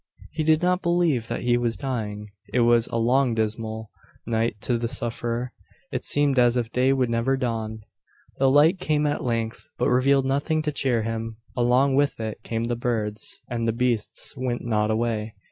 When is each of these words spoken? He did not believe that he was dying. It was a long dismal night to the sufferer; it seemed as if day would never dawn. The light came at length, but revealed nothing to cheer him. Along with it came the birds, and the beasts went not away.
He 0.31 0.41
did 0.43 0.63
not 0.63 0.81
believe 0.81 1.27
that 1.27 1.43
he 1.43 1.57
was 1.57 1.77
dying. 1.77 2.29
It 2.51 2.61
was 2.61 2.87
a 2.87 2.95
long 2.97 3.35
dismal 3.35 3.91
night 4.25 4.59
to 4.61 4.79
the 4.79 4.87
sufferer; 4.87 5.53
it 5.91 6.03
seemed 6.03 6.39
as 6.39 6.57
if 6.57 6.71
day 6.71 6.91
would 6.91 7.07
never 7.11 7.37
dawn. 7.37 7.81
The 8.39 8.49
light 8.49 8.79
came 8.79 9.05
at 9.05 9.23
length, 9.23 9.69
but 9.77 9.89
revealed 9.89 10.25
nothing 10.25 10.63
to 10.63 10.71
cheer 10.71 11.03
him. 11.03 11.37
Along 11.55 11.93
with 11.93 12.19
it 12.19 12.41
came 12.41 12.63
the 12.63 12.75
birds, 12.75 13.41
and 13.47 13.67
the 13.67 13.73
beasts 13.73 14.33
went 14.35 14.65
not 14.65 14.89
away. 14.89 15.35